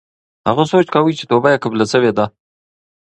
هغه 0.49 0.63
سوچ 0.71 0.87
کاوه 0.93 1.11
چې 1.19 1.23
توبه 1.29 1.49
یې 1.53 1.61
قبوله 1.63 1.85
شوې 1.93 2.11
ده. 2.17 2.25